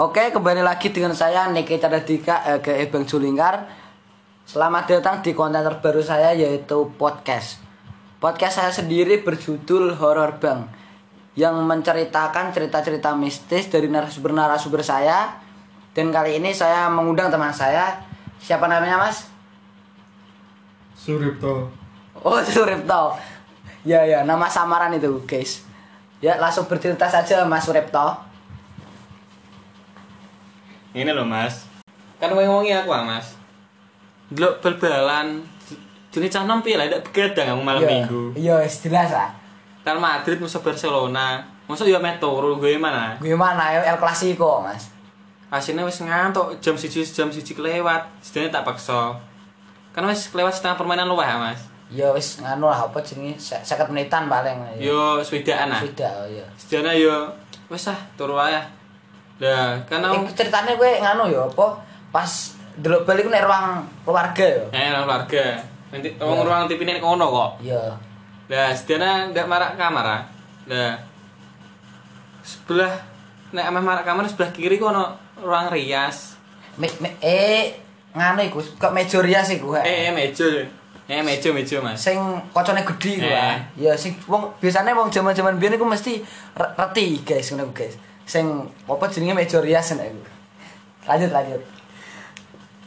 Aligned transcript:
Oke, 0.00 0.32
kembali 0.32 0.64
lagi 0.64 0.88
dengan 0.96 1.12
saya 1.12 1.52
Niki 1.52 1.76
Cardadika 1.76 2.40
eh, 2.48 2.64
ke 2.64 2.88
Bang 2.88 3.04
Julingkar. 3.04 3.68
Selamat 4.48 4.88
datang 4.88 5.20
di 5.20 5.36
konten 5.36 5.60
terbaru 5.60 6.00
saya 6.00 6.32
yaitu 6.32 6.88
podcast. 6.96 7.60
Podcast 8.16 8.64
saya 8.64 8.72
sendiri 8.72 9.20
berjudul 9.20 10.00
Horror 10.00 10.40
Bang 10.40 10.72
yang 11.36 11.52
menceritakan 11.68 12.48
cerita-cerita 12.48 13.12
mistis 13.12 13.68
dari 13.68 13.92
narasumber-narasumber 13.92 14.80
saya. 14.80 15.36
Dan 15.92 16.08
kali 16.08 16.40
ini 16.40 16.56
saya 16.56 16.88
mengundang 16.88 17.28
teman 17.28 17.52
saya. 17.52 18.00
Siapa 18.40 18.72
namanya, 18.72 19.04
Mas? 19.04 19.28
Suripto. 20.96 21.68
Oh, 22.24 22.40
Suripto. 22.56 23.20
Ya, 23.84 24.08
ya, 24.08 24.24
nama 24.24 24.48
samaran 24.48 24.96
itu, 24.96 25.20
guys. 25.28 25.60
Ya, 26.24 26.40
langsung 26.40 26.64
bercerita 26.64 27.04
saja 27.04 27.44
Mas 27.44 27.68
Suripto. 27.68 28.29
Ini 30.90 31.14
loh 31.14 31.22
mas. 31.22 31.70
Kan 32.18 32.34
wengi 32.34 32.74
aku 32.74 32.90
ah 32.90 33.06
mas. 33.06 33.38
Delok 34.34 34.58
bal-balan. 34.58 35.38
Jenis 36.10 36.34
cah 36.34 36.42
nom 36.42 36.58
piye 36.58 36.74
lah 36.74 36.90
Tidak 36.90 37.06
begadang 37.06 37.54
aku 37.54 37.62
malam 37.62 37.82
Iya, 37.86 37.90
minggu. 37.94 38.22
Iya, 38.34 38.56
jelas 38.66 39.14
lah. 39.14 39.30
Real 39.86 40.02
Madrid 40.02 40.42
musuh 40.42 40.58
Barcelona. 40.58 41.46
Musuh 41.70 41.86
ya 41.86 42.02
metro 42.02 42.34
gue 42.58 42.74
mana? 42.74 43.14
Gue 43.22 43.38
mana? 43.38 43.70
Ya 43.70 43.94
El 43.94 43.98
Clasico, 44.02 44.58
Mas. 44.58 44.90
Hasilnya 45.50 45.82
wis 45.82 46.02
ngantuk 46.02 46.58
jam 46.62 46.74
siji 46.74 47.06
jam 47.06 47.30
siji 47.30 47.54
kelewat. 47.54 48.06
Sedangnya 48.22 48.58
tak 48.58 48.70
paksa. 48.70 49.14
Kan 49.94 50.06
wis 50.10 50.30
kelewat 50.30 50.54
setengah 50.54 50.78
permainan 50.78 51.10
luwih 51.10 51.26
ya 51.26 51.38
mas. 51.38 51.58
Ya 51.90 52.06
wis 52.14 52.38
nganu 52.38 52.70
lah 52.70 52.86
apa 52.86 52.98
jenenge? 53.02 53.34
50 53.34 53.66
menitan 53.90 54.30
paling. 54.30 54.78
Yo 54.78 55.18
swedaan 55.26 55.74
ah. 55.74 55.82
Sudah, 55.82 56.22
oh, 56.22 56.26
ya. 56.30 56.46
Sedangnya 56.54 56.94
yo 56.94 57.14
Wis 57.66 57.86
ah 57.86 57.98
turu 58.14 58.34
aja 58.34 58.62
Lah 59.40 59.80
kan 59.84 60.00
aku 60.00 60.14
Iku 60.22 60.36
ceritanya 60.36 60.72
gue 60.74 60.90
nganu 61.00 61.24
ya 61.28 61.42
apa 61.42 61.66
pas 62.10 62.30
delok 62.76 63.02
balik 63.02 63.26
nek 63.26 63.42
ruang 63.42 63.66
keluarga 64.02 64.44
ya. 64.46 64.64
Eh 64.70 64.88
nang 64.90 65.04
keluarga 65.04 65.44
Nanti 65.90 66.08
orang 66.16 66.44
ruang 66.44 66.62
TV 66.66 66.80
ini 66.82 67.00
kono 67.00 67.26
kok 67.26 67.50
Iya. 67.60 67.82
Lah, 68.46 68.70
sedana 68.70 69.26
ndak 69.26 69.46
marak 69.46 69.74
kamar 69.74 70.02
ah. 70.04 70.22
Lah. 70.66 70.94
Sebelah 72.42 72.92
nek 73.50 73.64
ameh 73.64 73.78
marak 73.80 74.04
kamar 74.04 74.24
sebelah 74.24 74.50
kiri 74.50 74.76
ku 74.76 74.88
ono 74.88 75.10
ruang 75.38 75.68
rias. 75.68 76.34
Me, 76.74 76.86
me, 76.98 77.14
eh 77.20 77.74
nganu 78.10 78.42
iku 78.44 78.58
kok 78.76 78.90
meja 78.90 79.18
rias 79.20 79.50
iku. 79.50 79.74
he. 79.74 79.82
Eh, 79.82 79.96
eh 80.08 80.10
meja. 80.10 80.46
Eh 81.06 81.20
meja 81.20 81.50
meja 81.50 81.78
Mas. 81.78 81.98
Sing 82.00 82.16
kocone 82.50 82.82
gedhi 82.82 83.18
iku 83.18 83.26
Eh. 83.26 83.34
ah. 83.34 83.56
Ya 83.74 83.92
sing 83.94 84.14
wong 84.24 84.50
biasanya 84.58 84.94
wong 84.94 85.10
jaman-jaman 85.10 85.58
biyen 85.58 85.74
iku 85.74 85.84
mesti 85.84 86.22
re- 86.52 86.72
reti 86.76 87.18
guys 87.20 87.50
ngono 87.50 87.70
guys. 87.70 87.94
Sing 88.30 88.46
apa 88.86 89.10
jenenge 89.10 89.34
meja 89.34 89.58
rias 89.58 89.90
nek 89.98 90.06
iku. 90.06 90.22
Lanjut 91.10 91.30
lanjut. 91.34 91.62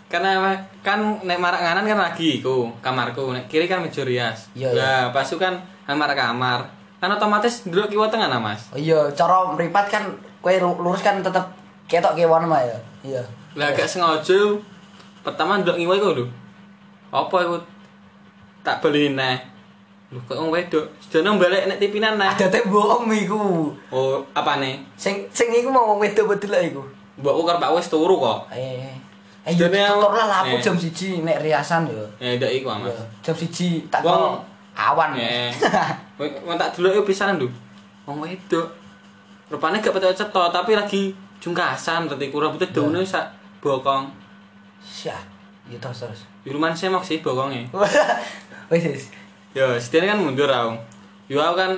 Karena 0.08 0.56
kan 0.80 1.20
nek 1.26 1.42
marak 1.42 1.60
nganan 1.60 1.84
kan 1.84 2.00
lagi 2.00 2.40
iku 2.40 2.72
kamarku, 2.80 3.36
nek 3.36 3.52
kiri 3.52 3.68
kan 3.68 3.84
meja 3.84 4.08
rias. 4.08 4.48
Iya, 4.56 4.72
Lah, 4.72 5.04
pas 5.12 5.28
kan 5.36 5.60
ameh 5.84 5.98
marak 6.00 6.16
kamar. 6.16 6.72
Kan 7.04 7.12
otomatis 7.12 7.68
dulu 7.68 7.84
kiwa 7.92 8.08
tengah 8.08 8.32
nah, 8.32 8.40
Mas. 8.40 8.72
Oh 8.72 8.80
iya, 8.80 9.12
cara 9.12 9.52
mripat 9.52 9.92
kan 9.92 10.08
kowe 10.40 10.56
lu- 10.56 10.80
lurus 10.80 11.04
kan 11.04 11.20
tetep 11.20 11.44
ketok 11.92 12.16
kiwan 12.16 12.48
mah 12.48 12.64
ya. 12.64 12.78
Iya. 13.04 13.24
Lah 13.60 13.76
gak 13.76 13.84
sengaja 13.84 14.56
pertama 15.20 15.60
ndelok 15.60 15.76
ngiwa 15.76 15.94
iku 16.00 16.10
lho. 16.16 16.26
Apa 17.12 17.36
iku 17.44 17.58
tak 18.64 18.80
beli 18.80 19.12
neh. 19.12 19.36
Lho 20.14 20.20
kok 20.30 20.38
wong 20.38 20.54
wedok. 20.54 20.86
Sedana 21.02 21.34
balik 21.34 21.66
nek 21.66 21.82
tipinan 21.82 22.22
neh. 22.22 22.30
Ada 22.30 22.62
bohong 22.70 23.10
iku. 23.10 23.74
Oh, 23.90 24.22
apa 24.38 24.62
nih? 24.62 24.78
Sing 24.94 25.26
sing 25.34 25.50
iku 25.50 25.74
mau 25.74 25.90
wong 25.90 26.06
wedok 26.06 26.38
betul 26.38 26.54
lah 26.54 26.62
iku. 26.62 26.86
Mbakku 27.18 27.42
karo 27.42 27.58
Pak 27.58 27.74
wis 27.74 27.90
turu 27.90 28.22
kok. 28.22 28.46
Eh. 28.54 28.94
Eh 29.44 29.52
yo 29.58 29.66
aku- 29.68 29.76
tutur 29.76 30.14
lah 30.14 30.28
lapo 30.30 30.56
eh. 30.56 30.62
jam 30.62 30.78
1 30.78 31.26
nek 31.26 31.42
riasan 31.42 31.90
yo. 31.90 32.06
Ya 32.22 32.38
ndak 32.38 32.54
iku, 32.54 32.70
Mas. 32.70 32.94
Jam 33.26 33.34
1 33.34 33.90
tak 33.90 34.06
Wong- 34.06 34.38
kok 34.38 34.46
awan. 34.78 35.10
Ya. 35.20 35.50
Wong 36.22 36.58
tak 36.62 36.78
delok 36.78 37.02
pisanan 37.04 37.42
lho. 37.42 37.50
Wong 38.06 38.22
wedok. 38.22 38.70
Rupane 39.50 39.82
gak 39.82 39.94
petok 39.94 40.14
cetok 40.14 40.50
tapi 40.50 40.74
lagi 40.74 41.14
jungkasan 41.38 42.08
berarti 42.08 42.32
kurang 42.32 42.54
rambutnya 42.56 42.70
daune 42.72 43.02
sak 43.04 43.26
bokong. 43.60 44.10
Syah. 44.80 45.20
Iya 45.70 45.78
terus 45.78 46.02
terus. 46.02 46.22
Di 46.42 46.50
rumah 46.50 46.74
semok 46.74 47.02
sih 47.02 47.20
bokongnya. 47.20 47.66
Wis. 48.70 49.10
Yo, 49.54 49.66
setidaknya 49.78 50.18
kan 50.18 50.20
mundur 50.20 50.50
aku. 50.50 50.74
Yo 51.30 51.38
aku 51.38 51.56
kan 51.56 51.72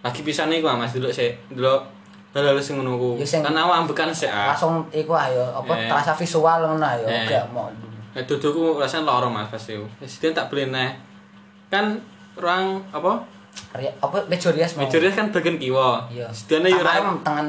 lagi 0.00 0.20
pisan 0.24 0.48
iku 0.50 0.68
Mas 0.70 0.96
delok 0.96 1.12
sik, 1.12 1.36
delok 1.52 1.84
hal-hal 2.32 2.56
sing 2.60 2.76
ngono 2.80 2.96
ku. 2.96 3.10
Kan 3.20 3.52
aku 3.52 3.72
ambekan 3.74 4.08
sik 4.12 4.28
ah. 4.28 4.52
Langsung 4.52 4.84
iku 4.90 5.12
ayo 5.12 5.44
apa 5.52 5.72
Eh. 5.72 5.88
terasa 5.88 6.12
visual 6.12 6.60
ngono 6.64 6.84
ayo 6.84 7.04
Eh. 7.04 7.28
gak 7.28 7.48
mau. 7.52 7.68
Nek 8.16 8.24
duduku 8.24 8.80
rasane 8.80 9.04
loro 9.04 9.28
Mas 9.28 9.48
pas 9.48 9.60
iku. 9.60 9.84
Setidaknya 10.00 10.36
tak 10.36 10.46
beli 10.48 10.64
neh. 10.68 10.90
Kan 11.68 12.00
ruang 12.36 12.80
apa? 12.88 13.20
Ri- 13.76 13.92
apa 13.96 14.16
meja 14.28 14.52
rias 14.52 14.76
mau. 14.76 14.84
Meja 14.84 15.00
kan 15.12 15.28
bagian 15.28 15.56
kiwa. 15.56 16.08
Iya. 16.08 16.28
Setidaknya 16.32 16.76
yo 16.76 16.80
tangan 17.20 17.48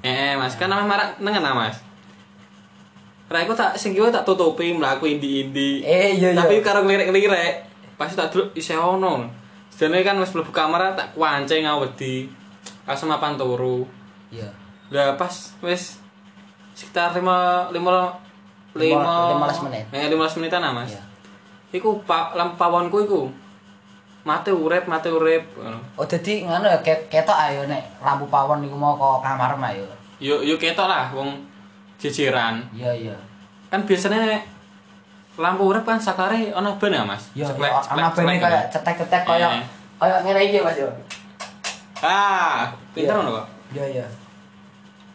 Eh, 0.00 0.32
Mas, 0.32 0.56
kan 0.56 0.72
namanya 0.72 0.88
marak 0.88 1.10
nengen 1.20 1.44
ah, 1.44 1.52
Mas. 1.52 1.76
Raiku 3.28 3.52
tak 3.52 3.76
sing 3.76 3.92
kiwa 3.92 4.08
tak 4.08 4.24
tutupi 4.24 4.72
mlaku 4.72 5.06
indi-indi. 5.06 5.84
Eh, 5.84 6.16
iya, 6.16 6.32
iya. 6.32 6.38
Tapi 6.40 6.64
karo 6.64 6.82
ngelirik-ngelirik, 6.82 7.69
pasti 8.00 8.16
tak 8.16 8.32
delok 8.32 8.56
isih 8.56 8.80
ono. 8.80 9.28
Sedene 9.68 10.00
kan 10.00 10.16
wis 10.16 10.32
mlebu 10.32 10.48
kamar 10.48 10.96
tak 10.96 11.12
kuancing 11.12 11.68
ngawedi. 11.68 12.32
Langsung 12.88 13.12
mapan 13.12 13.36
turu. 13.36 13.84
Iya. 14.32 14.48
Lah 14.88 15.20
pas 15.20 15.52
wis 15.60 16.00
sekitar 16.72 17.12
5 17.12 17.20
5 17.68 17.76
Lima- 18.72 19.36
15 19.36 19.66
menit. 19.68 19.84
Eh, 19.92 20.08
15 20.08 20.38
menitan 20.40 20.64
ah, 20.64 20.72
Mas. 20.72 20.88
Iya. 20.88 21.02
Iku 21.76 22.00
pa, 22.02 22.32
lampu 22.32 22.56
pawonku 22.56 23.04
iku. 23.04 23.22
Mate 24.24 24.52
urip, 24.52 24.84
mate 24.88 25.12
urip. 25.12 25.44
Oh 25.96 26.06
dadi 26.06 26.44
ngono 26.44 26.68
ya 26.68 26.78
ket- 26.80 27.08
ketok 27.08 27.36
ayo 27.36 27.68
nek 27.68 28.00
lampu 28.00 28.24
pawon 28.28 28.64
iku 28.64 28.76
mau 28.76 28.96
ke 28.96 29.08
kamar 29.22 29.52
mah 29.56 29.72
yo. 29.76 29.84
Yo 30.20 30.40
yo 30.40 30.56
ketok 30.56 30.88
lah 30.88 31.12
wong 31.12 31.36
jejeran. 32.00 32.64
Iya 32.72 32.92
iya. 32.96 33.16
kan 33.70 33.86
biasanya 33.86 34.34
lampu 35.40 35.72
urip 35.72 35.88
kan 35.88 35.96
sakare 35.96 36.52
ana 36.52 36.76
ban 36.76 36.92
ya 36.92 37.02
Mas. 37.08 37.32
Ceklek, 37.32 37.72
ana 37.72 38.12
ceklek, 38.12 38.36
kayak 38.36 38.64
cetek-cetek 38.68 39.22
kaya 39.24 39.48
kaya 39.96 40.16
ngene 40.20 40.40
iki 40.52 40.60
Mas 40.60 40.76
yo. 40.76 40.88
Ah, 42.04 42.68
pinter 42.92 43.16
Iya. 43.16 43.20
ngono 43.24 43.30
kok. 43.40 43.46
Iya 43.72 43.84
iya. 43.88 44.06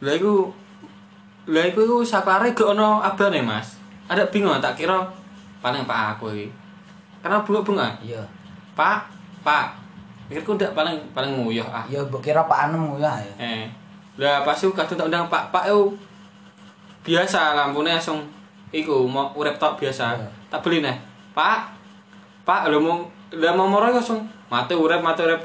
Lah 0.02 0.14
iku 0.18 0.50
Lah 1.46 1.62
iku 1.70 1.86
iku 1.86 1.98
sakare 2.02 2.58
gak 2.58 2.74
ono 2.74 3.06
abane 3.06 3.38
Mas. 3.46 3.78
Ada 4.10 4.26
bingung 4.34 4.58
tak 4.58 4.74
kira 4.74 4.98
paling 5.62 5.86
Pak 5.86 6.18
aku 6.18 6.34
iki. 6.34 6.50
Karena 7.22 7.46
bunga-bunga. 7.46 7.94
Iya. 8.02 8.22
Pak, 8.74 9.06
Pak. 9.46 9.78
Pikirku 10.26 10.58
ndak 10.58 10.74
paling 10.74 10.98
paling 11.14 11.38
nguyuh 11.38 11.70
ah. 11.70 11.86
Ya 11.86 12.02
mbok 12.02 12.26
kira 12.26 12.42
Pak 12.50 12.70
Anem 12.70 12.98
ya 12.98 13.14
ya. 13.22 13.34
Eh. 13.38 13.66
Lah 14.18 14.42
pas 14.42 14.58
iku 14.58 14.74
kadung 14.74 14.98
tak 14.98 15.06
undang 15.06 15.30
Pak, 15.30 15.54
Pak 15.54 15.70
yo 15.70 15.94
biasa 17.06 17.54
lampune 17.54 17.94
langsung 17.94 18.26
iku 18.72 19.06
mau 19.06 19.30
urip 19.36 19.58
tok 19.58 19.78
biasa. 19.78 20.16
Iya. 20.18 20.28
Tak 20.50 20.62
beli 20.64 20.82
neh. 20.82 20.96
Pak. 21.34 21.74
Pak 22.46 22.70
lho 22.70 22.78
mau 22.80 23.04
lho 23.34 23.50
mau 23.54 23.68
moro 23.68 23.90
langsung 23.90 24.22
mati 24.48 24.74
urip 24.74 25.02
mati 25.02 25.26
urip. 25.26 25.42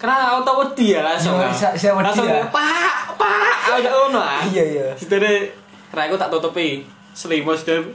Karena 0.00 0.32
auto 0.32 0.64
wedi 0.64 0.96
ya 0.96 1.04
langsung. 1.04 1.36
Iya, 1.36 1.46
ah. 1.46 1.52
bisa- 1.52 1.72
bisa 1.76 1.88
wedi 1.92 2.04
langsung 2.08 2.26
ya. 2.26 2.40
Pak, 2.48 3.20
Pak, 3.20 3.56
agak 3.76 3.92
ngono 3.92 4.20
ah. 4.20 4.40
Iya 4.44 4.64
iya. 4.64 4.86
Sedene 4.96 5.52
raiku 5.92 6.16
tak 6.16 6.32
tutupi. 6.32 6.82
Selimut 7.12 7.56
sedene 7.56 7.92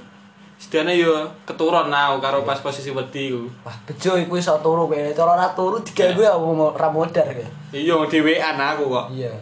sedene 0.55 0.95
yo 0.95 1.11
keturun 1.43 1.91
nau 1.91 2.21
karo 2.23 2.45
pas 2.45 2.61
posisi 2.61 2.93
wedi 2.93 3.33
ku. 3.33 3.49
Wah, 3.65 3.75
bejo 3.89 4.15
iku 4.15 4.37
iso 4.37 4.53
turu 4.61 4.85
kowe. 4.87 5.01
Cara 5.11 5.35
ora 5.35 5.47
turu 5.57 5.81
digawe 5.81 6.37
aku 6.37 6.47
mau 6.53 6.69
ra 6.77 6.87
modar 6.87 7.25
kowe. 7.25 7.45
Iya 7.73 7.95
dhewean 8.05 8.55
aku 8.55 8.85
kok. 8.87 9.07
Iya. 9.11 9.33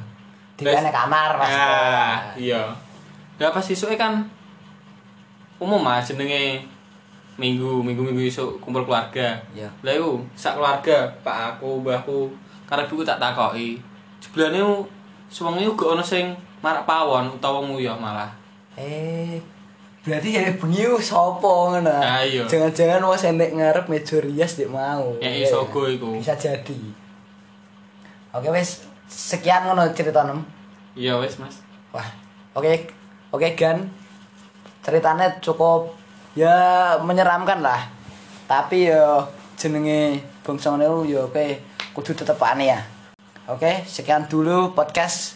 Kene 0.55 0.89
kamar 0.89 1.35
Mas. 1.35 1.51
Ah, 1.51 2.17
iya. 2.39 2.61
Lah 3.41 3.51
pas 3.51 3.65
isuke 3.67 3.99
kan 3.99 4.23
umum 5.63 5.79
mas 5.79 6.11
jenenge 6.11 6.67
minggu 7.39 7.81
minggu 7.81 8.03
minggu 8.05 8.29
isuk 8.29 8.61
kumpul 8.61 8.85
keluarga. 8.85 9.39
Iya. 9.55 9.71
Lah 9.81 9.93
iku 9.95 10.21
sak 10.37 10.59
keluarga, 10.59 11.09
pak 11.25 11.57
aku, 11.57 11.81
mbahku, 11.81 12.29
ibuku 12.69 13.01
tak 13.01 13.17
takoki. 13.17 13.81
Sebelane 14.21 14.61
suwengi 15.27 15.65
uga 15.65 15.97
ana 15.97 16.03
sing 16.05 16.35
marak 16.61 16.85
pawon 16.85 17.33
utawa 17.33 17.65
nguyuh 17.65 17.97
malah. 17.97 18.29
Eh, 18.77 19.41
berarti 20.05 20.37
ya 20.37 20.49
bengi 20.55 20.85
sapa 21.01 21.51
ngono. 21.73 21.89
Ah, 21.89 22.21
iya. 22.21 22.45
Jangan-jangan 22.45 23.03
wis 23.09 23.25
enek 23.27 23.51
ngarep 23.57 23.85
meja 23.89 24.17
rias 24.21 24.57
dik 24.57 24.69
mau. 24.69 25.17
Ya 25.19 25.29
iso 25.33 25.65
go 25.67 25.89
iku. 25.89 26.17
Bisa 26.17 26.37
jadi. 26.37 26.79
Oke 28.33 28.49
wes 28.49 28.85
sekian 29.09 29.67
ngono 29.67 29.89
cerita 29.93 30.25
nem. 30.25 30.41
Iya 30.93 31.17
wis, 31.17 31.41
Mas. 31.41 31.61
Wah, 31.93 32.05
oke, 32.53 32.89
oke 33.33 33.47
Gan. 33.57 33.89
Ceritanya 34.83 35.39
cukup 35.39 35.95
ya 36.35 36.99
menyeramkan 36.99 37.63
lah. 37.63 37.87
Tapi 38.45 38.91
ya 38.91 39.23
jenenge 39.55 40.19
bangsa 40.43 40.75
niku 40.75 41.07
ya 41.07 41.23
oke 41.23 41.63
kudu 41.95 42.11
tetep 42.11 42.37
aneh 42.43 42.75
ya. 42.75 42.79
Oke, 43.43 43.83
sekian 43.83 44.27
dulu 44.31 44.71
podcast 44.71 45.35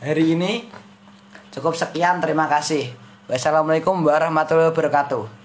hari 0.00 0.32
ini. 0.32 0.64
Cukup 1.52 1.76
sekian, 1.76 2.24
terima 2.24 2.48
kasih. 2.48 2.88
Wassalamualaikum 3.28 4.00
warahmatullahi 4.00 4.72
wabarakatuh. 4.72 5.41